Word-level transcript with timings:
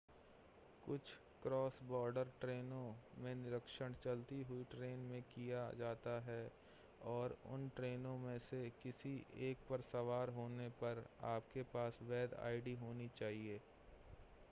कुछ 0.85 1.09
क्रॉस-बॉर्डर 1.43 2.29
ट्रेनों 2.41 2.85
में 3.23 3.33
निरीक्षण 3.35 3.93
चलती 4.03 4.41
हुई 4.43 4.63
ट्रेन 4.71 4.99
में 4.99 5.21
किया 5.25 5.69
जाता 5.79 6.19
है 6.21 6.41
और 7.07 7.35
उन 7.45 7.67
ट्रेनों 7.75 8.17
में 8.17 8.39
से 8.39 8.63
किसी 8.83 9.13
एक 9.49 9.57
पर 9.69 9.81
सवार 9.91 10.29
होने 10.29 10.69
पर 10.81 11.03
आपके 11.27 11.63
पास 11.73 11.99
वैध 12.01 12.33
आईडी 12.43 12.75
होनी 12.75 13.09
चाहिए 13.19 13.59